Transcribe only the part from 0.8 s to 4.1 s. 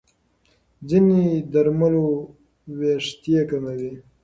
ځینې درملو وېښتې کموي.